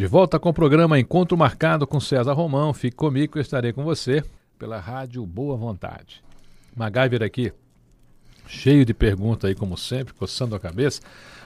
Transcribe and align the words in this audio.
De 0.00 0.06
volta 0.06 0.40
com 0.40 0.48
o 0.48 0.54
programa 0.54 0.98
Encontro 0.98 1.36
Marcado 1.36 1.86
com 1.86 2.00
César 2.00 2.32
Romão. 2.32 2.72
Fique 2.72 2.96
comigo, 2.96 3.36
eu 3.36 3.42
estarei 3.42 3.70
com 3.70 3.84
você 3.84 4.24
pela 4.58 4.80
Rádio 4.80 5.26
Boa 5.26 5.58
Vontade. 5.58 6.24
MacGyver 6.74 7.22
aqui, 7.22 7.52
cheio 8.46 8.82
de 8.86 8.94
perguntas 8.94 9.50
aí, 9.50 9.54
como 9.54 9.76
sempre, 9.76 10.14
coçando 10.14 10.54
a 10.54 10.58
cabeça. 10.58 11.02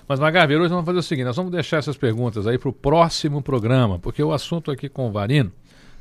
Mas, 0.06 0.20
MacGyver, 0.20 0.60
hoje 0.60 0.68
vamos 0.68 0.84
fazer 0.84 0.98
o 1.00 1.02
seguinte: 1.02 1.24
nós 1.24 1.34
vamos 1.34 1.50
deixar 1.50 1.78
essas 1.78 1.96
perguntas 1.96 2.46
aí 2.46 2.56
para 2.56 2.68
o 2.68 2.72
próximo 2.72 3.42
programa, 3.42 3.98
porque 3.98 4.22
o 4.22 4.32
assunto 4.32 4.70
aqui 4.70 4.88
com 4.88 5.08
o 5.08 5.10
Varino, 5.10 5.50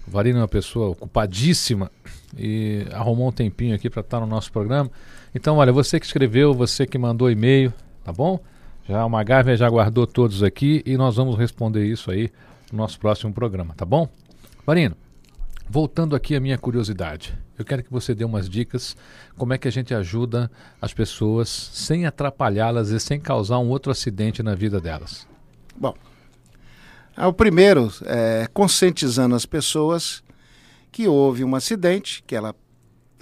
o 0.08 0.12
Varino 0.12 0.38
é 0.38 0.42
uma 0.42 0.48
pessoa 0.48 0.90
ocupadíssima 0.90 1.90
e 2.38 2.86
arrumou 2.92 3.30
um 3.30 3.32
tempinho 3.32 3.74
aqui 3.74 3.90
para 3.90 4.02
estar 4.02 4.20
no 4.20 4.28
nosso 4.28 4.52
programa. 4.52 4.92
Então, 5.34 5.58
olha, 5.58 5.72
você 5.72 6.00
que 6.00 6.06
escreveu, 6.06 6.54
você 6.54 6.86
que 6.86 7.00
mandou 7.00 7.32
e-mail, 7.32 7.74
tá 8.04 8.14
bom? 8.14 8.40
Já 8.88 9.06
o 9.06 9.10
MacGyver 9.10 9.56
já 9.56 9.70
guardou 9.70 10.06
todos 10.06 10.44
aqui 10.44 10.84
e 10.86 10.98
nós 10.98 11.16
vamos 11.16 11.38
responder 11.38 11.86
isso 11.86 12.12
aí 12.12 12.30
no 12.72 12.80
nosso 12.80 13.00
próximo 13.00 13.34
programa, 13.34 13.74
tá 13.76 13.86
bom? 13.86 14.10
Varino, 14.66 14.96
voltando 15.70 16.16
aqui 16.16 16.36
à 16.36 16.40
minha 16.40 16.58
curiosidade, 16.58 17.34
eu 17.58 17.64
quero 17.64 17.82
que 17.82 17.92
você 17.92 18.14
dê 18.14 18.26
umas 18.26 18.50
dicas 18.50 18.96
como 19.38 19.54
é 19.54 19.58
que 19.58 19.70
a 19.70 19.72
gente 19.72 19.94
ajuda 19.94 20.52
as 20.82 20.94
pessoas 20.94 21.48
sem 21.48 22.06
atrapalhá-las 22.06 22.90
e 22.90 23.00
sem 23.00 23.22
causar 23.22 23.60
um 23.60 23.70
outro 23.70 23.90
acidente 23.90 24.44
na 24.44 24.54
vida 24.54 24.82
delas. 24.82 25.26
Bom, 25.78 25.96
o 27.18 27.32
primeiro 27.32 27.90
é 28.06 28.48
conscientizando 28.54 29.34
as 29.34 29.46
pessoas 29.46 30.22
que 30.92 31.08
houve 31.08 31.44
um 31.44 31.56
acidente, 31.56 32.22
que 32.28 32.36
ela 32.36 32.54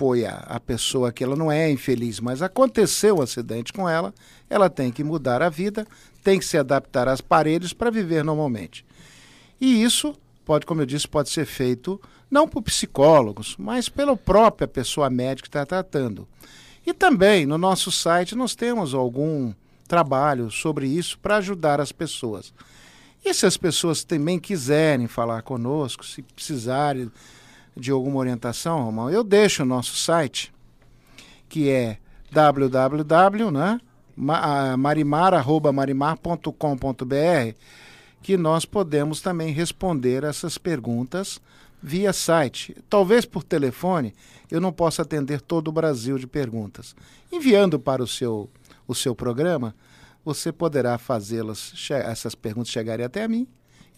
foi 0.01 0.25
a, 0.25 0.37
a 0.47 0.59
pessoa 0.59 1.11
que 1.11 1.23
ela 1.23 1.35
não 1.35 1.51
é 1.51 1.69
infeliz, 1.69 2.19
mas 2.19 2.41
aconteceu 2.41 3.19
um 3.19 3.21
acidente 3.21 3.71
com 3.71 3.87
ela, 3.87 4.11
ela 4.49 4.67
tem 4.67 4.91
que 4.91 5.03
mudar 5.03 5.43
a 5.43 5.49
vida, 5.49 5.85
tem 6.23 6.39
que 6.39 6.45
se 6.45 6.57
adaptar 6.57 7.07
às 7.07 7.21
paredes 7.21 7.71
para 7.71 7.91
viver 7.91 8.23
normalmente. 8.23 8.83
E 9.59 9.83
isso 9.83 10.15
pode, 10.43 10.65
como 10.65 10.81
eu 10.81 10.87
disse, 10.87 11.07
pode 11.07 11.29
ser 11.29 11.45
feito 11.45 12.01
não 12.31 12.47
por 12.47 12.63
psicólogos, 12.63 13.55
mas 13.59 13.89
pela 13.89 14.17
própria 14.17 14.67
pessoa 14.67 15.07
médica 15.07 15.43
que 15.43 15.49
está 15.49 15.67
tratando. 15.67 16.27
E 16.83 16.93
também 16.93 17.45
no 17.45 17.59
nosso 17.59 17.91
site 17.91 18.33
nós 18.33 18.55
temos 18.55 18.95
algum 18.95 19.53
trabalho 19.87 20.49
sobre 20.49 20.87
isso 20.87 21.19
para 21.19 21.37
ajudar 21.37 21.79
as 21.79 21.91
pessoas. 21.91 22.51
E 23.23 23.35
se 23.35 23.45
as 23.45 23.55
pessoas 23.55 24.03
também 24.03 24.39
quiserem 24.39 25.05
falar 25.05 25.43
conosco, 25.43 26.03
se 26.03 26.23
precisarem 26.23 27.11
de 27.75 27.91
alguma 27.91 28.17
orientação, 28.17 28.83
Romão, 28.83 29.09
eu 29.09 29.23
deixo 29.23 29.63
o 29.63 29.65
nosso 29.65 29.95
site, 29.95 30.53
que 31.47 31.69
é 31.69 31.97
www, 32.31 33.51
né? 33.51 33.79
que 38.21 38.37
nós 38.37 38.65
podemos 38.65 39.21
também 39.21 39.51
responder 39.51 40.23
essas 40.23 40.57
perguntas 40.57 41.41
via 41.81 42.13
site. 42.13 42.75
Talvez 42.89 43.25
por 43.25 43.43
telefone 43.43 44.13
eu 44.49 44.61
não 44.61 44.71
possa 44.71 45.01
atender 45.01 45.41
todo 45.41 45.69
o 45.69 45.71
Brasil 45.71 46.17
de 46.17 46.27
perguntas. 46.27 46.95
Enviando 47.31 47.79
para 47.79 48.03
o 48.03 48.07
seu, 48.07 48.49
o 48.87 48.93
seu 48.93 49.15
programa, 49.15 49.73
você 50.23 50.51
poderá 50.51 50.97
fazê-las, 50.97 51.73
essas 51.89 52.35
perguntas 52.35 52.69
chegarem 52.69 53.05
até 53.05 53.23
a 53.23 53.27
mim 53.27 53.47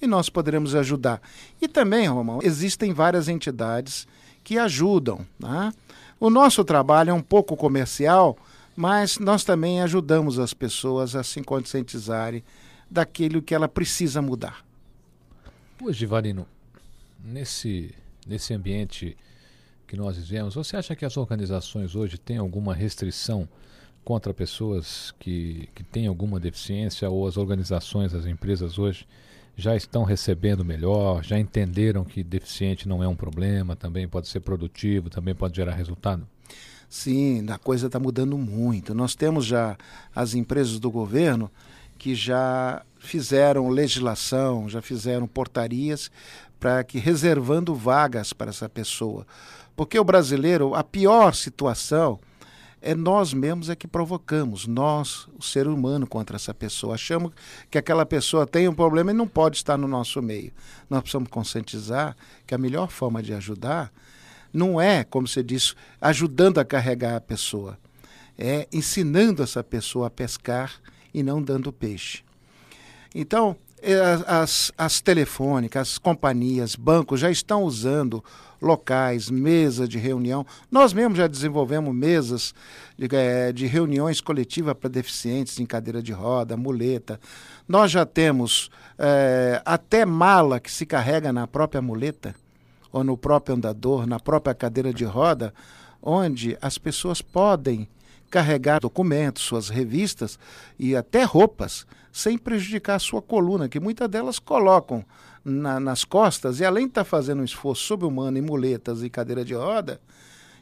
e 0.03 0.07
nós 0.07 0.29
poderemos 0.29 0.75
ajudar. 0.75 1.21
E 1.61 1.67
também, 1.67 2.07
Romão, 2.07 2.39
existem 2.43 2.91
várias 2.91 3.29
entidades 3.29 4.05
que 4.43 4.57
ajudam. 4.57 5.25
Né? 5.39 5.71
O 6.19 6.29
nosso 6.29 6.63
trabalho 6.65 7.11
é 7.11 7.13
um 7.13 7.21
pouco 7.21 7.55
comercial, 7.55 8.37
mas 8.75 9.17
nós 9.17 9.45
também 9.45 9.81
ajudamos 9.81 10.39
as 10.39 10.53
pessoas 10.53 11.15
a 11.15 11.23
se 11.23 11.41
conscientizarem 11.41 12.43
daquilo 12.91 13.41
que 13.41 13.55
ela 13.55 13.69
precisa 13.69 14.21
mudar. 14.21 14.65
Hoje, 15.81 16.05
Varino, 16.05 16.45
nesse, 17.23 17.95
nesse 18.27 18.53
ambiente 18.53 19.15
que 19.87 19.95
nós 19.95 20.17
vivemos, 20.17 20.55
você 20.55 20.75
acha 20.75 20.95
que 20.97 21.05
as 21.05 21.15
organizações 21.15 21.95
hoje 21.95 22.17
têm 22.17 22.37
alguma 22.37 22.73
restrição 22.75 23.47
contra 24.03 24.33
pessoas 24.33 25.13
que, 25.17 25.69
que 25.73 25.81
têm 25.81 26.07
alguma 26.07 26.41
deficiência 26.41 27.09
ou 27.09 27.25
as 27.25 27.37
organizações, 27.37 28.13
as 28.13 28.25
empresas 28.25 28.77
hoje 28.77 29.07
já 29.55 29.75
estão 29.75 30.03
recebendo 30.03 30.65
melhor, 30.65 31.23
já 31.23 31.37
entenderam 31.37 32.03
que 32.03 32.23
deficiente 32.23 32.87
não 32.87 33.03
é 33.03 33.07
um 33.07 33.15
problema, 33.15 33.75
também 33.75 34.07
pode 34.07 34.27
ser 34.27 34.39
produtivo, 34.39 35.09
também 35.09 35.35
pode 35.35 35.55
gerar 35.55 35.73
resultado? 35.73 36.27
Sim, 36.89 37.45
a 37.49 37.57
coisa 37.57 37.87
está 37.87 37.99
mudando 37.99 38.37
muito. 38.37 38.93
Nós 38.93 39.15
temos 39.15 39.45
já 39.45 39.77
as 40.15 40.33
empresas 40.33 40.79
do 40.79 40.91
governo 40.91 41.49
que 41.97 42.13
já 42.13 42.83
fizeram 42.99 43.69
legislação, 43.69 44.69
já 44.69 44.81
fizeram 44.81 45.27
portarias 45.27 46.11
para 46.59 46.83
que 46.83 46.99
reservando 46.99 47.75
vagas 47.75 48.31
para 48.31 48.49
essa 48.49 48.69
pessoa. 48.69 49.25
Porque 49.75 49.99
o 49.99 50.03
brasileiro, 50.03 50.75
a 50.75 50.83
pior 50.83 51.33
situação 51.33 52.19
é 52.83 52.93
nós 52.93 53.33
mesmos 53.33 53.69
é 53.69 53.75
que 53.75 53.87
provocamos, 53.87 54.67
nós, 54.67 55.27
o 55.39 55.41
ser 55.41 55.67
humano, 55.67 56.05
contra 56.05 56.35
essa 56.35 56.53
pessoa. 56.53 56.95
Achamos 56.95 57.31
que 57.71 57.77
aquela 57.77 58.05
pessoa 58.05 58.45
tem 58.45 58.67
um 58.67 58.75
problema 58.75 59.11
e 59.11 59.13
não 59.13 59.27
pode 59.27 59.55
estar 59.55 59.77
no 59.77 59.87
nosso 59.87 60.21
meio. 60.21 60.51
Nós 60.89 61.01
precisamos 61.01 61.29
conscientizar 61.29 62.15
que 62.45 62.53
a 62.53 62.57
melhor 62.57 62.89
forma 62.91 63.23
de 63.23 63.33
ajudar 63.33 63.91
não 64.51 64.79
é, 64.79 65.03
como 65.05 65.27
você 65.27 65.41
disse, 65.41 65.73
ajudando 65.99 66.59
a 66.59 66.65
carregar 66.65 67.15
a 67.15 67.21
pessoa, 67.21 67.79
é 68.37 68.67
ensinando 68.71 69.41
essa 69.41 69.63
pessoa 69.63 70.07
a 70.07 70.11
pescar 70.11 70.73
e 71.13 71.23
não 71.23 71.41
dando 71.41 71.71
peixe. 71.71 72.21
Então, 73.15 73.55
é, 73.81 73.95
as, 74.27 74.71
as 74.77 74.99
telefônicas, 74.99 75.93
as 75.93 75.97
companhias, 75.97 76.75
bancos 76.75 77.19
já 77.21 77.31
estão 77.31 77.63
usando 77.63 78.23
locais, 78.63 79.29
mesa 79.29 79.87
de 79.87 79.97
reunião. 79.97 80.45
Nós 80.71 80.93
mesmos 80.93 81.17
já 81.17 81.27
desenvolvemos 81.27 81.93
mesas 81.93 82.53
de, 82.97 83.13
é, 83.15 83.51
de 83.51 83.67
reuniões 83.67 84.21
coletivas 84.21 84.73
para 84.73 84.89
deficientes 84.89 85.59
em 85.59 85.65
cadeira 85.65 86.01
de 86.01 86.13
roda, 86.13 86.55
muleta. 86.55 87.19
Nós 87.67 87.91
já 87.91 88.05
temos 88.05 88.71
é, 88.97 89.61
até 89.65 90.05
mala 90.05 90.59
que 90.59 90.71
se 90.71 90.85
carrega 90.85 91.33
na 91.33 91.45
própria 91.45 91.81
muleta, 91.81 92.33
ou 92.91 93.03
no 93.03 93.17
próprio 93.17 93.55
andador, 93.55 94.07
na 94.07 94.19
própria 94.19 94.55
cadeira 94.55 94.93
de 94.93 95.03
roda, 95.03 95.53
onde 96.01 96.57
as 96.61 96.77
pessoas 96.77 97.21
podem 97.21 97.87
carregar 98.33 98.79
documentos, 98.79 99.43
suas 99.43 99.69
revistas 99.69 100.39
e 100.79 100.95
até 100.95 101.21
roupas, 101.21 101.85
sem 102.11 102.35
prejudicar 102.35 102.95
a 102.95 102.99
sua 102.99 103.21
coluna, 103.21 103.69
que 103.69 103.79
muitas 103.79 104.09
delas 104.09 104.39
colocam 104.39 105.05
na, 105.45 105.79
nas 105.79 106.03
costas 106.03 106.59
e 106.59 106.65
além 106.65 106.85
de 106.85 106.91
estar 106.91 107.03
tá 107.03 107.09
fazendo 107.09 107.41
um 107.41 107.45
esforço 107.45 107.83
sobre-humano 107.83 108.35
em 108.35 108.41
muletas 108.41 109.03
e 109.03 109.09
cadeira 109.09 109.45
de 109.45 109.53
roda, 109.53 110.01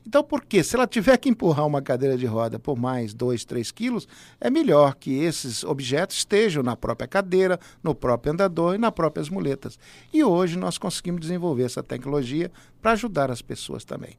então 0.05 0.21
por 0.21 0.43
quê? 0.43 0.61
Se 0.61 0.75
ela 0.75 0.85
tiver 0.85 1.15
que 1.15 1.29
empurrar 1.29 1.65
uma 1.65 1.81
cadeira 1.81 2.17
de 2.17 2.25
roda 2.25 2.59
por 2.59 2.77
mais 2.77 3.13
2, 3.13 3.45
3 3.45 3.71
quilos, 3.71 4.05
é 4.41 4.49
melhor 4.49 4.95
que 4.95 5.23
esses 5.23 5.63
objetos 5.63 6.17
estejam 6.17 6.61
na 6.61 6.75
própria 6.75 7.07
cadeira, 7.07 7.57
no 7.81 7.95
próprio 7.95 8.33
andador 8.33 8.75
e 8.75 8.77
nas 8.77 8.91
próprias 8.91 9.29
muletas. 9.29 9.79
E 10.11 10.25
hoje 10.25 10.57
nós 10.57 10.77
conseguimos 10.77 11.21
desenvolver 11.21 11.63
essa 11.63 11.81
tecnologia 11.81 12.51
para 12.81 12.91
ajudar 12.91 13.31
as 13.31 13.41
pessoas 13.41 13.85
também. 13.85 14.17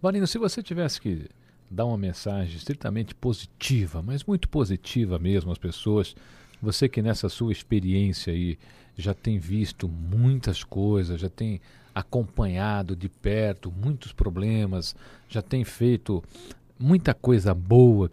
Marino, 0.00 0.26
se 0.26 0.38
você 0.38 0.62
tivesse 0.62 0.98
que 0.98 1.28
dar 1.70 1.86
uma 1.86 1.96
mensagem 1.96 2.56
estritamente 2.56 3.14
positiva, 3.14 4.02
mas 4.02 4.24
muito 4.24 4.48
positiva 4.48 5.18
mesmo 5.18 5.52
às 5.52 5.58
pessoas, 5.58 6.16
você 6.60 6.88
que 6.88 7.00
nessa 7.00 7.28
sua 7.28 7.52
experiência 7.52 8.32
aí 8.32 8.58
já 8.96 9.14
tem 9.14 9.38
visto 9.38 9.88
muitas 9.88 10.64
coisas, 10.64 11.20
já 11.20 11.30
tem 11.30 11.60
acompanhado 11.94 12.96
de 12.96 13.08
perto 13.08 13.72
muitos 13.72 14.12
problemas, 14.12 14.94
já 15.28 15.40
tem 15.40 15.64
feito 15.64 16.22
muita 16.78 17.14
coisa 17.14 17.54
boa. 17.54 18.10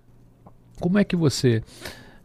Como 0.79 0.97
é 0.97 1.03
que 1.03 1.15
você 1.15 1.63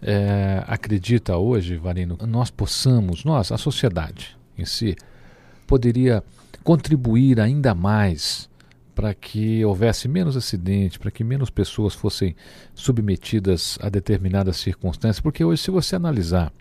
é, 0.03 0.63
acredita 0.67 1.37
hoje, 1.37 1.77
Varino, 1.77 2.19
nós 2.27 2.51
possamos, 2.51 3.25
nós, 3.25 3.51
a 3.51 3.59
sociedade 3.59 4.37
em 4.59 4.65
si, 4.65 4.97
poderia 5.67 6.23
contribuir 6.63 7.41
ainda 7.41 7.75
mais 7.75 8.49
para 8.95 9.15
que 9.15 9.65
houvesse 9.65 10.09
menos 10.09 10.37
acidentes, 10.37 10.99
para 10.99 11.11
que 11.11 11.25
menos 11.25 11.51
pessoas 11.51 11.95
fossem 11.95 12.37
submetidas 12.75 13.79
a 13.81 13.89
determinadas 13.89 14.57
circunstâncias? 14.59 15.21
Porque 15.21 15.45
hoje, 15.45 15.63
se 15.63 15.71
você 15.71 15.97
analisar 15.97 16.53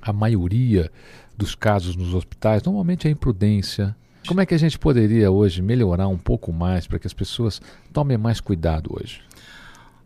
a 0.00 0.12
maioria 0.12 0.90
dos 1.36 1.54
casos 1.54 1.96
nos 1.96 2.14
hospitais, 2.14 2.62
normalmente 2.62 3.06
é 3.06 3.10
imprudência. 3.10 3.94
Como 4.26 4.40
é 4.40 4.46
que 4.46 4.54
a 4.54 4.58
gente 4.58 4.78
poderia 4.78 5.30
hoje 5.30 5.62
melhorar 5.62 6.08
um 6.08 6.18
pouco 6.18 6.52
mais 6.52 6.86
para 6.86 6.98
que 6.98 7.06
as 7.06 7.14
pessoas 7.14 7.60
tomem 7.92 8.18
mais 8.18 8.40
cuidado 8.40 8.90
hoje? 8.98 9.20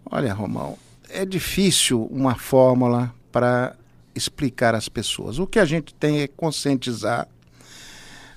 Olha, 0.05 0.35
Romão, 0.35 0.77
é 1.09 1.25
difícil 1.25 2.05
uma 2.11 2.35
fórmula 2.35 3.15
para 3.31 3.75
explicar 4.15 4.75
às 4.75 4.89
pessoas. 4.89 5.39
O 5.39 5.47
que 5.47 5.59
a 5.59 5.65
gente 5.65 5.95
tem 5.95 6.21
é 6.21 6.29
conscientizar, 6.29 7.27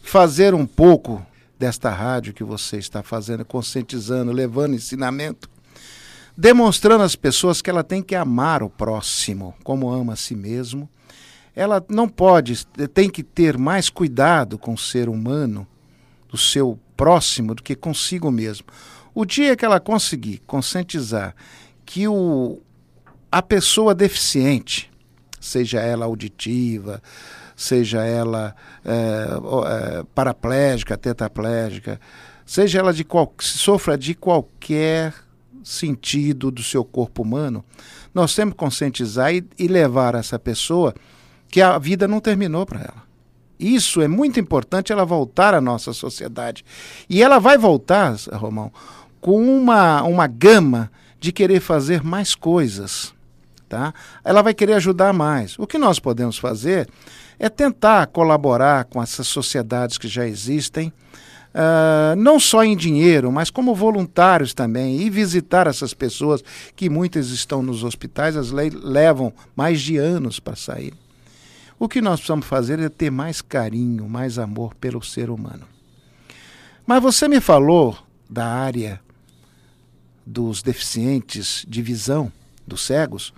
fazer 0.02 0.54
um 0.54 0.66
pouco 0.66 1.26
desta 1.58 1.90
rádio 1.90 2.34
que 2.34 2.44
você 2.44 2.78
está 2.78 3.02
fazendo, 3.02 3.46
conscientizando, 3.46 4.32
levando 4.32 4.76
ensinamento, 4.76 5.50
demonstrando 6.38 7.04
às 7.04 7.16
pessoas 7.16 7.62
que 7.62 7.70
ela 7.70 7.84
tem 7.84 8.02
que 8.02 8.16
amar 8.16 8.62
o 8.62 8.70
próximo 8.70 9.56
como 9.64 9.90
ama 9.90 10.14
a 10.14 10.18
si 10.18 10.36
mesmo 10.36 10.90
ela 11.56 11.84
não 11.88 12.08
pode, 12.10 12.66
tem 12.94 13.10
que 13.10 13.24
ter 13.24 13.58
mais 13.58 13.90
cuidado 13.90 14.58
com 14.58 14.74
o 14.74 14.78
ser 14.78 15.08
humano, 15.08 15.66
do 16.30 16.38
seu 16.38 16.78
próximo, 16.98 17.56
do 17.56 17.64
que 17.64 17.76
consigo 17.76 18.30
mesmo. 18.30 18.68
O 19.14 19.24
dia 19.24 19.56
que 19.56 19.64
ela 19.64 19.80
conseguir 19.80 20.42
conscientizar 20.46 21.34
que 21.86 22.08
o, 22.08 22.60
a 23.32 23.42
pessoa 23.42 23.96
deficiente, 23.96 24.92
seja 25.40 25.80
ela 25.80 26.06
auditiva, 26.06 27.02
seja 27.56 28.04
ela 28.04 28.56
é, 28.84 28.92
é, 28.92 30.04
paraplégica, 30.14 30.98
tetraplégica, 30.98 32.00
seja 32.46 32.80
ela 32.80 32.94
de 32.94 33.04
qual, 33.04 33.34
sofra 33.40 33.98
de 33.98 34.14
qualquer 34.14 35.14
sentido 35.64 36.52
do 36.52 36.62
seu 36.62 36.84
corpo 36.84 37.24
humano, 37.24 37.64
nós 38.14 38.36
temos 38.36 38.54
que 38.54 38.60
conscientizar 38.60 39.34
e, 39.34 39.44
e 39.58 39.68
levar 39.68 40.16
essa 40.16 40.38
pessoa 40.38 40.94
que 41.50 41.62
a 41.62 41.78
vida 41.80 42.08
não 42.08 42.20
terminou 42.20 42.66
para 42.66 42.82
ela. 42.82 43.06
Isso 43.60 44.02
é 44.02 44.08
muito 44.08 44.40
importante 44.40 44.92
ela 44.92 45.06
voltar 45.06 45.54
à 45.54 45.62
nossa 45.62 45.94
sociedade. 45.94 46.64
E 47.10 47.24
ela 47.24 47.40
vai 47.40 47.58
voltar, 47.58 48.16
Romão, 48.34 48.72
com 49.22 49.42
uma, 49.42 50.04
uma 50.04 50.28
gama 50.28 50.92
de 51.20 51.32
querer 51.32 51.62
fazer 51.62 52.04
mais 52.04 52.36
coisas. 52.36 53.14
Tá? 53.68 53.94
Ela 54.24 54.42
vai 54.42 54.54
querer 54.54 54.74
ajudar 54.74 55.14
mais. 55.14 55.58
O 55.58 55.66
que 55.66 55.78
nós 55.78 56.00
podemos 56.00 56.38
fazer 56.38 56.88
é 57.40 57.50
tentar 57.50 58.08
colaborar 58.08 58.86
com 58.86 59.02
essas 59.02 59.28
sociedades 59.28 59.98
que 59.98 60.08
já 60.08 60.28
existem, 60.28 60.90
uh, 61.54 62.16
não 62.18 62.40
só 62.40 62.64
em 62.64 62.76
dinheiro, 62.76 63.32
mas 63.32 63.50
como 63.50 63.76
voluntários 63.76 64.54
também, 64.54 65.02
e 65.02 65.10
visitar 65.10 65.68
essas 65.68 65.94
pessoas 65.94 66.44
que 66.76 66.90
muitas 66.90 67.30
estão 67.30 67.62
nos 67.62 67.84
hospitais, 67.84 68.36
as 68.36 68.52
levam 68.52 69.34
mais 69.56 69.82
de 69.82 69.98
anos 69.98 70.40
para 70.40 70.56
sair. 70.56 70.94
O 71.78 71.90
que 71.90 72.02
nós 72.02 72.20
precisamos 72.20 72.46
fazer 72.46 72.80
é 72.80 72.88
ter 72.90 73.12
mais 73.12 73.42
carinho, 73.42 74.08
mais 74.08 74.40
amor 74.40 74.74
pelo 74.76 75.04
ser 75.04 75.30
humano. 75.30 75.68
Mas 76.88 77.02
você 77.02 77.28
me 77.28 77.42
falou 77.42 77.98
da 78.30 78.46
área 78.46 79.02
dos 80.26 80.64
deficientes 80.64 81.66
de 81.68 81.82
visão, 81.82 82.32
dos 82.66 82.86
cegos, 82.86 83.34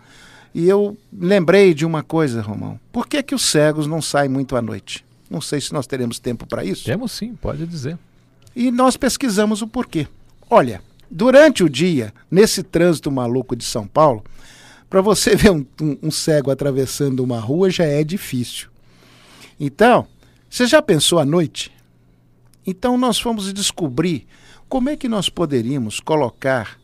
e 0.57 0.67
eu 0.67 0.97
lembrei 1.13 1.71
de 1.71 1.85
uma 1.85 2.01
coisa, 2.01 2.41
Romão. 2.41 2.79
Por 2.91 3.07
que, 3.07 3.21
que 3.21 3.35
os 3.35 3.43
cegos 3.43 3.85
não 3.85 4.01
saem 4.01 4.27
muito 4.27 4.55
à 4.55 4.61
noite? 4.61 5.05
Não 5.29 5.39
sei 5.39 5.61
se 5.61 5.71
nós 5.71 5.85
teremos 5.85 6.17
tempo 6.17 6.47
para 6.47 6.65
isso. 6.65 6.83
Temos 6.83 7.11
sim, 7.11 7.35
pode 7.35 7.63
dizer. 7.67 7.95
E 8.55 8.71
nós 8.71 8.97
pesquisamos 8.97 9.61
o 9.61 9.67
porquê. 9.67 10.07
Olha, 10.49 10.81
durante 11.11 11.63
o 11.63 11.69
dia, 11.69 12.11
nesse 12.31 12.63
trânsito 12.63 13.11
maluco 13.11 13.55
de 13.55 13.63
São 13.63 13.85
Paulo, 13.85 14.23
para 14.89 14.99
você 14.99 15.35
ver 15.37 15.51
um, 15.51 15.63
um, 15.79 15.97
um 16.01 16.09
cego 16.09 16.49
atravessando 16.49 17.19
uma 17.19 17.39
rua 17.39 17.69
já 17.69 17.85
é 17.85 18.03
difícil. 18.03 18.67
Então, 19.59 20.07
você 20.49 20.65
já 20.65 20.81
pensou 20.81 21.19
à 21.19 21.25
noite? 21.25 21.71
Então 22.65 22.97
nós 22.97 23.19
fomos 23.19 23.53
descobrir 23.53 24.25
como 24.67 24.89
é 24.89 24.95
que 24.95 25.07
nós 25.07 25.29
poderíamos 25.29 25.99
colocar 25.99 26.79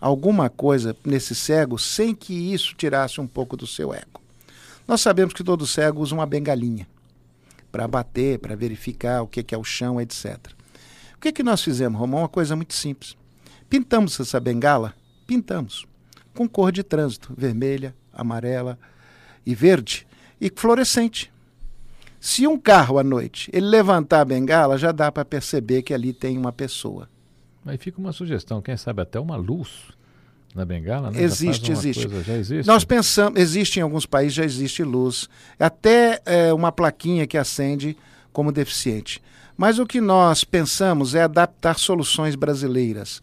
alguma 0.00 0.48
coisa 0.48 0.96
nesse 1.04 1.34
cego 1.34 1.78
sem 1.78 2.14
que 2.14 2.52
isso 2.52 2.74
tirasse 2.76 3.20
um 3.20 3.26
pouco 3.26 3.56
do 3.56 3.66
seu 3.66 3.92
ego. 3.92 4.20
Nós 4.86 5.00
sabemos 5.00 5.34
que 5.34 5.44
todo 5.44 5.66
cego 5.66 6.02
usa 6.02 6.14
uma 6.14 6.26
bengalinha 6.26 6.86
para 7.70 7.86
bater, 7.86 8.38
para 8.38 8.56
verificar 8.56 9.22
o 9.22 9.26
que, 9.26 9.42
que 9.42 9.54
é 9.54 9.58
o 9.58 9.64
chão, 9.64 10.00
etc. 10.00 10.38
O 11.14 11.20
que, 11.20 11.32
que 11.32 11.42
nós 11.42 11.62
fizemos, 11.62 11.98
Romão? 11.98 12.20
Uma 12.20 12.28
coisa 12.28 12.56
muito 12.56 12.74
simples. 12.74 13.16
Pintamos 13.68 14.18
essa 14.18 14.40
bengala, 14.40 14.94
pintamos 15.26 15.86
com 16.34 16.48
cor 16.48 16.70
de 16.70 16.84
trânsito, 16.84 17.34
vermelha, 17.36 17.94
amarela 18.12 18.78
e 19.44 19.54
verde, 19.54 20.06
e 20.40 20.50
fluorescente. 20.54 21.32
Se 22.20 22.46
um 22.46 22.58
carro 22.58 22.98
à 22.98 23.04
noite 23.04 23.50
ele 23.52 23.66
levantar 23.66 24.20
a 24.20 24.24
bengala, 24.24 24.78
já 24.78 24.92
dá 24.92 25.10
para 25.10 25.24
perceber 25.24 25.82
que 25.82 25.92
ali 25.92 26.12
tem 26.12 26.38
uma 26.38 26.52
pessoa. 26.52 27.08
Aí 27.70 27.78
fica 27.78 28.00
uma 28.00 28.12
sugestão, 28.12 28.62
quem 28.62 28.76
sabe 28.76 29.02
até 29.02 29.20
uma 29.20 29.36
luz 29.36 29.68
na 30.54 30.64
bengala, 30.64 31.10
né? 31.10 31.22
Existe, 31.22 31.70
existe. 31.70 32.08
Coisa, 32.08 32.32
existe. 32.32 32.66
Nós 32.66 32.84
pensamos, 32.84 33.40
existe 33.40 33.78
em 33.78 33.82
alguns 33.82 34.06
países, 34.06 34.34
já 34.34 34.44
existe 34.44 34.82
luz. 34.82 35.28
Até 35.58 36.20
é, 36.24 36.52
uma 36.52 36.72
plaquinha 36.72 37.26
que 37.26 37.36
acende 37.36 37.96
como 38.32 38.50
deficiente. 38.50 39.22
Mas 39.56 39.78
o 39.78 39.86
que 39.86 40.00
nós 40.00 40.44
pensamos 40.44 41.14
é 41.14 41.22
adaptar 41.22 41.78
soluções 41.78 42.34
brasileiras. 42.34 43.20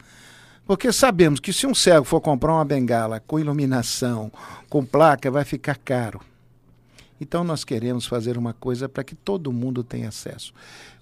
Porque 0.65 0.91
sabemos 0.91 1.39
que 1.39 1.53
se 1.53 1.65
um 1.65 1.75
cego 1.75 2.03
for 2.03 2.19
comprar 2.19 2.53
uma 2.53 2.65
bengala 2.65 3.19
com 3.19 3.39
iluminação, 3.39 4.31
com 4.69 4.83
placa, 4.83 5.31
vai 5.31 5.45
ficar 5.45 5.77
caro. 5.77 6.19
Então 7.21 7.43
nós 7.43 7.63
queremos 7.63 8.05
fazer 8.05 8.37
uma 8.37 8.53
coisa 8.53 8.89
para 8.89 9.03
que 9.03 9.15
todo 9.15 9.51
mundo 9.53 9.83
tenha 9.83 10.09
acesso. 10.09 10.53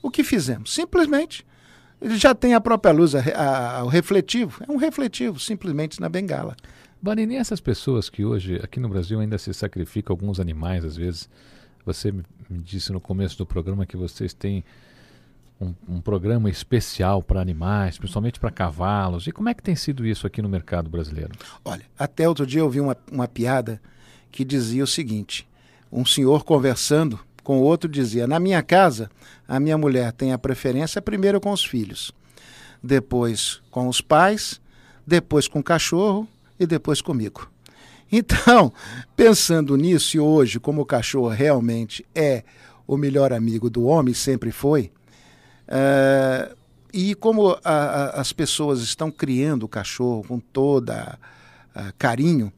O 0.01 0.12
que 0.12 0.24
fizemos? 0.24 0.74
Simplesmente, 0.74 1.45
ele 2.04 2.18
já 2.18 2.36
tem 2.36 2.54
a 2.54 2.60
própria 2.60 2.92
luz, 2.92 3.16
a, 3.16 3.80
a, 3.80 3.84
o 3.86 3.88
refletivo. 3.88 4.62
É 4.68 4.70
um 4.70 4.76
refletivo, 4.76 5.40
simplesmente 5.40 6.02
na 6.02 6.10
bengala. 6.10 6.58
Banini, 7.02 7.38
essas 7.38 7.62
pessoas 7.62 8.10
que 8.10 8.26
hoje, 8.26 8.60
aqui 8.62 8.78
no 8.78 8.90
Brasil, 8.90 9.22
ainda 9.22 9.38
se 9.38 9.54
sacrificam 9.54 10.14
alguns 10.14 10.38
animais, 10.38 10.84
às 10.84 10.98
vezes. 10.98 11.30
Você 11.86 12.12
me 12.12 12.24
disse 12.50 12.92
no 12.92 13.00
começo 13.00 13.38
do 13.38 13.46
programa 13.46 13.86
que 13.86 13.96
vocês 13.96 14.34
têm 14.34 14.66
um, 15.62 15.74
um 15.88 16.02
programa 16.02 16.50
especial 16.50 17.24
para 17.24 17.40
animais, 17.40 17.98
principalmente 17.98 18.38
para 18.38 18.52
cavalos. 18.52 19.26
E 19.26 19.32
como 19.32 19.48
é 19.48 19.54
que 19.54 19.64
tem 19.64 19.76
sido 19.76 20.06
isso 20.06 20.28
aqui 20.28 20.42
no 20.42 20.50
mercado 20.50 20.90
brasileiro? 20.90 21.32
Olha, 21.64 21.86
até 21.98 22.28
outro 22.28 22.46
dia 22.46 22.60
eu 22.60 22.70
vi 22.70 22.82
uma, 22.82 22.98
uma 23.10 23.30
piada 23.30 23.82
que 24.30 24.44
dizia 24.44 24.84
o 24.84 24.88
seguinte: 24.88 25.48
um 25.90 26.06
senhor 26.06 26.44
conversando 26.44 27.18
com 27.44 27.60
o 27.60 27.63
outro 27.63 27.90
dizia: 27.90 28.25
Na 28.28 28.40
minha 28.40 28.62
casa, 28.62 29.10
a 29.48 29.60
minha 29.60 29.78
mulher 29.78 30.12
tem 30.12 30.31
a 30.31 30.38
preferência 30.38 31.01
primeiro 31.01 31.40
com 31.42 31.51
os 31.51 31.63
filhos, 31.63 32.12
depois 32.81 33.62
com 33.69 33.88
os 33.88 34.01
pais, 34.01 34.62
depois 35.06 35.48
com 35.48 35.60
o 35.60 35.63
cachorro 35.63 36.28
e 36.60 36.66
depois 36.66 37.01
comigo. 37.01 37.50
Então, 38.12 38.72
pensando 39.16 39.75
nisso 39.75 40.18
e 40.18 40.19
hoje, 40.19 40.60
como 40.60 40.81
o 40.81 40.86
cachorro 40.86 41.30
realmente 41.30 42.06
é 42.16 42.44
o 42.88 42.98
melhor 42.98 43.31
amigo 43.34 43.69
do 43.69 43.86
homem, 43.86 44.13
sempre 44.13 44.51
foi, 44.51 44.92
Uh, 45.68 46.56
e 46.94 47.16
como 47.16 47.57
a, 47.63 47.74
a, 47.74 48.22
as 48.22 48.31
pessoas 48.31 48.81
estão 48.81 49.10
criando 49.10 49.63
o 49.63 49.68
cachorro 49.68 50.24
com 50.28 50.40
toda 50.40 51.18
uh, 51.75 51.94
carinho, 51.98 52.51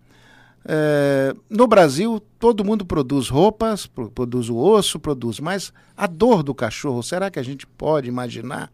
uh, 0.66 1.40
no 1.50 1.68
Brasil 1.68 2.22
todo 2.40 2.66
mundo 2.66 2.86
produz 2.86 3.30
roupas, 3.30 3.88
produz 3.88 4.50
o 4.50 4.58
osso, 4.58 5.00
produz, 5.00 5.40
mas 5.40 5.72
a 5.96 6.08
dor 6.08 6.44
do 6.44 6.54
cachorro, 6.54 7.02
será 7.02 7.30
que 7.32 7.40
a 7.40 7.44
gente 7.44 7.66
pode 7.66 8.08
imaginar 8.08 8.72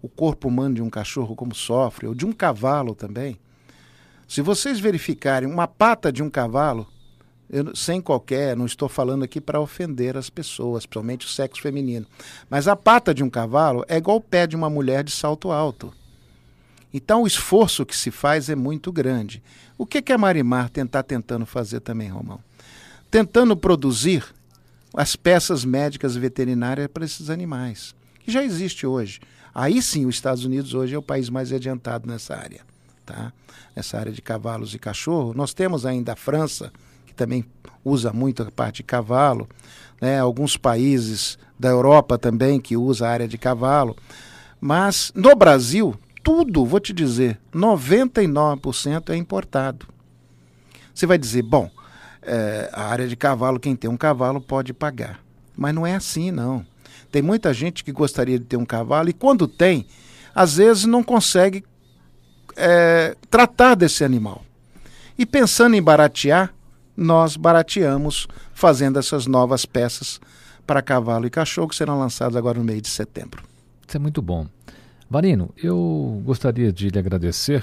o 0.00 0.08
corpo 0.08 0.48
humano 0.48 0.76
de 0.76 0.82
um 0.82 0.90
cachorro 0.90 1.36
como 1.36 1.54
sofre, 1.54 2.06
ou 2.06 2.14
de 2.14 2.26
um 2.26 2.32
cavalo 2.32 2.94
também? 2.94 3.38
Se 4.26 4.40
vocês 4.40 4.80
verificarem 4.80 5.48
uma 5.48 5.68
pata 5.68 6.10
de 6.10 6.22
um 6.22 6.30
cavalo, 6.30 6.86
eu, 7.50 7.76
sem 7.76 8.00
qualquer, 8.00 8.56
não 8.56 8.64
estou 8.64 8.88
falando 8.88 9.22
aqui 9.22 9.38
para 9.38 9.60
ofender 9.60 10.16
as 10.16 10.30
pessoas, 10.30 10.86
principalmente 10.86 11.26
o 11.26 11.28
sexo 11.28 11.60
feminino. 11.60 12.06
Mas 12.48 12.66
a 12.66 12.74
pata 12.74 13.12
de 13.12 13.22
um 13.22 13.28
cavalo 13.28 13.84
é 13.86 13.98
igual 13.98 14.16
o 14.16 14.22
pé 14.22 14.46
de 14.46 14.56
uma 14.56 14.70
mulher 14.70 15.04
de 15.04 15.12
salto 15.12 15.52
alto. 15.52 15.92
Então 16.92 17.22
o 17.22 17.26
esforço 17.26 17.86
que 17.86 17.96
se 17.96 18.10
faz 18.10 18.48
é 18.48 18.54
muito 18.54 18.92
grande. 18.92 19.42
O 19.78 19.86
que, 19.86 20.02
que 20.02 20.12
a 20.12 20.18
Marimar 20.18 20.70
está 20.74 21.02
tentando 21.02 21.46
fazer 21.46 21.80
também, 21.80 22.08
Romão? 22.08 22.40
Tentando 23.10 23.56
produzir 23.56 24.24
as 24.94 25.16
peças 25.16 25.64
médicas 25.64 26.14
veterinárias 26.16 26.88
para 26.88 27.04
esses 27.04 27.30
animais, 27.30 27.94
que 28.20 28.30
já 28.30 28.44
existe 28.44 28.86
hoje. 28.86 29.20
Aí 29.54 29.82
sim, 29.82 30.06
os 30.06 30.14
Estados 30.14 30.44
Unidos 30.44 30.74
hoje 30.74 30.94
é 30.94 30.98
o 30.98 31.02
país 31.02 31.28
mais 31.28 31.52
adiantado 31.52 32.06
nessa 32.06 32.36
área, 32.36 32.60
tá? 33.04 33.32
Nessa 33.74 33.98
área 33.98 34.12
de 34.12 34.20
cavalos 34.20 34.74
e 34.74 34.78
cachorro. 34.78 35.34
Nós 35.34 35.54
temos 35.54 35.86
ainda 35.86 36.12
a 36.12 36.16
França, 36.16 36.72
que 37.06 37.14
também 37.14 37.44
usa 37.84 38.12
muito 38.12 38.42
a 38.42 38.50
parte 38.50 38.76
de 38.76 38.82
cavalo, 38.84 39.48
né? 40.00 40.18
alguns 40.18 40.56
países 40.56 41.38
da 41.58 41.68
Europa 41.68 42.18
também 42.18 42.60
que 42.60 42.76
usa 42.76 43.06
a 43.06 43.10
área 43.10 43.28
de 43.28 43.38
cavalo. 43.38 43.96
Mas 44.60 45.12
no 45.14 45.34
Brasil, 45.34 45.96
tudo, 46.22 46.64
vou 46.64 46.80
te 46.80 46.92
dizer, 46.92 47.38
99% 47.52 49.10
é 49.10 49.16
importado. 49.16 49.86
Você 50.94 51.06
vai 51.06 51.18
dizer, 51.18 51.42
bom, 51.42 51.70
é, 52.22 52.70
a 52.72 52.84
área 52.84 53.08
de 53.08 53.16
cavalo, 53.16 53.58
quem 53.58 53.74
tem 53.74 53.90
um 53.90 53.96
cavalo 53.96 54.40
pode 54.40 54.72
pagar. 54.72 55.20
Mas 55.56 55.74
não 55.74 55.86
é 55.86 55.94
assim, 55.94 56.30
não. 56.30 56.64
Tem 57.10 57.20
muita 57.20 57.52
gente 57.52 57.84
que 57.84 57.92
gostaria 57.92 58.38
de 58.38 58.44
ter 58.44 58.56
um 58.56 58.64
cavalo 58.64 59.08
e 59.08 59.12
quando 59.12 59.46
tem, 59.46 59.86
às 60.34 60.56
vezes 60.56 60.84
não 60.84 61.02
consegue 61.02 61.64
é, 62.56 63.16
tratar 63.30 63.74
desse 63.74 64.04
animal. 64.04 64.44
E 65.18 65.26
pensando 65.26 65.74
em 65.76 65.82
baratear, 65.82 66.54
nós 66.96 67.36
barateamos 67.36 68.26
fazendo 68.54 68.98
essas 68.98 69.26
novas 69.26 69.66
peças 69.66 70.20
para 70.66 70.82
cavalo 70.82 71.26
e 71.26 71.30
cachorro 71.30 71.68
que 71.68 71.76
serão 71.76 71.98
lançadas 71.98 72.36
agora 72.36 72.58
no 72.58 72.64
mês 72.64 72.82
de 72.82 72.88
setembro. 72.88 73.42
Isso 73.86 73.96
é 73.96 74.00
muito 74.00 74.22
bom. 74.22 74.46
Varino, 75.12 75.50
eu 75.62 76.22
gostaria 76.24 76.72
de 76.72 76.88
lhe 76.88 76.98
agradecer 76.98 77.62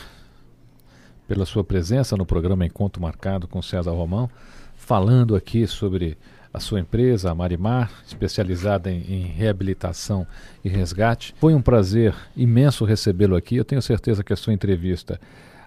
pela 1.27 1.47
sua 1.47 1.63
presença 1.63 2.15
no 2.15 2.23
programa 2.23 2.63
Encontro 2.63 3.01
Marcado 3.01 3.47
com 3.47 3.59
César 3.59 3.89
Romão, 3.89 4.29
falando 4.75 5.35
aqui 5.35 5.65
sobre 5.65 6.15
a 6.53 6.59
sua 6.59 6.79
empresa, 6.79 7.31
a 7.31 7.33
Marimar, 7.33 7.89
especializada 8.05 8.91
em, 8.91 9.01
em, 9.01 9.21
reabilitação 9.23 10.27
e 10.63 10.69
resgate. 10.69 11.33
Foi 11.39 11.55
um 11.55 11.61
prazer 11.63 12.13
imenso 12.37 12.85
recebê-lo 12.85 13.35
aqui. 13.35 13.55
Eu 13.55 13.65
tenho 13.65 13.81
certeza 13.81 14.23
que 14.23 14.31
a 14.31 14.37
sua 14.37 14.53
entrevista 14.53 15.19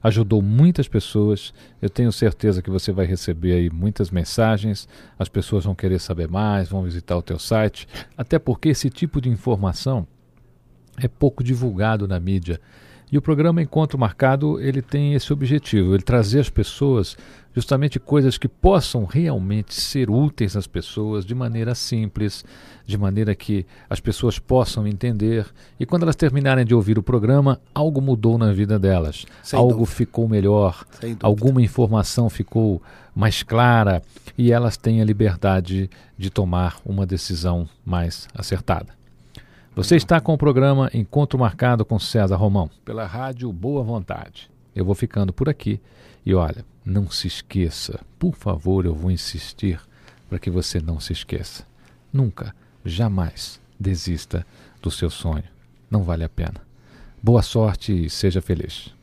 ajudou 0.04 0.40
muitas 0.40 0.86
pessoas. 0.86 1.52
Eu 1.82 1.90
tenho 1.90 2.12
certeza 2.12 2.62
que 2.62 2.70
você 2.70 2.92
vai 2.92 3.06
receber 3.06 3.54
aí 3.54 3.68
muitas 3.68 4.08
mensagens. 4.08 4.88
As 5.18 5.28
pessoas 5.28 5.64
vão 5.64 5.74
querer 5.74 5.98
saber 5.98 6.28
mais, 6.28 6.68
vão 6.68 6.84
visitar 6.84 7.16
o 7.16 7.22
teu 7.22 7.40
site, 7.40 7.88
até 8.16 8.38
porque 8.38 8.68
esse 8.68 8.88
tipo 8.88 9.20
de 9.20 9.28
informação 9.28 10.06
é 11.02 11.08
pouco 11.08 11.42
divulgado 11.42 12.06
na 12.06 12.18
mídia. 12.20 12.60
E 13.10 13.18
o 13.18 13.20
programa 13.20 13.60
Encontro 13.60 13.98
Marcado, 13.98 14.58
ele 14.58 14.80
tem 14.80 15.12
esse 15.12 15.34
objetivo, 15.34 15.94
ele 15.94 16.02
trazer 16.02 16.40
às 16.40 16.48
pessoas 16.48 17.14
justamente 17.54 18.00
coisas 18.00 18.38
que 18.38 18.48
possam 18.48 19.04
realmente 19.04 19.74
ser 19.74 20.08
úteis 20.08 20.56
às 20.56 20.66
pessoas 20.66 21.22
de 21.26 21.34
maneira 21.34 21.74
simples, 21.74 22.42
de 22.86 22.96
maneira 22.96 23.34
que 23.34 23.66
as 23.90 24.00
pessoas 24.00 24.38
possam 24.38 24.86
entender 24.86 25.46
e 25.78 25.84
quando 25.84 26.04
elas 26.04 26.16
terminarem 26.16 26.64
de 26.64 26.74
ouvir 26.74 26.98
o 26.98 27.02
programa, 27.02 27.60
algo 27.74 28.00
mudou 28.00 28.38
na 28.38 28.50
vida 28.50 28.78
delas, 28.78 29.26
Sem 29.42 29.58
algo 29.58 29.80
dúvida. 29.80 29.90
ficou 29.90 30.26
melhor, 30.26 30.82
alguma 31.20 31.60
informação 31.60 32.30
ficou 32.30 32.80
mais 33.14 33.42
clara 33.42 34.00
e 34.38 34.50
elas 34.50 34.78
têm 34.78 35.02
a 35.02 35.04
liberdade 35.04 35.90
de 36.16 36.30
tomar 36.30 36.80
uma 36.82 37.04
decisão 37.04 37.68
mais 37.84 38.26
acertada. 38.34 39.01
Você 39.74 39.96
está 39.96 40.20
com 40.20 40.34
o 40.34 40.38
programa 40.38 40.90
Encontro 40.92 41.38
Marcado 41.38 41.82
com 41.82 41.98
César 41.98 42.36
Romão, 42.36 42.68
pela 42.84 43.06
rádio 43.06 43.50
Boa 43.50 43.82
Vontade. 43.82 44.50
Eu 44.74 44.84
vou 44.84 44.94
ficando 44.94 45.32
por 45.32 45.48
aqui 45.48 45.80
e 46.26 46.34
olha, 46.34 46.62
não 46.84 47.10
se 47.10 47.26
esqueça, 47.26 47.98
por 48.18 48.34
favor, 48.34 48.84
eu 48.84 48.94
vou 48.94 49.10
insistir 49.10 49.80
para 50.28 50.38
que 50.38 50.50
você 50.50 50.78
não 50.78 51.00
se 51.00 51.14
esqueça. 51.14 51.66
Nunca, 52.12 52.54
jamais 52.84 53.58
desista 53.80 54.46
do 54.82 54.90
seu 54.90 55.08
sonho. 55.08 55.44
Não 55.90 56.02
vale 56.02 56.24
a 56.24 56.28
pena. 56.28 56.60
Boa 57.22 57.40
sorte 57.40 58.04
e 58.04 58.10
seja 58.10 58.42
feliz. 58.42 58.94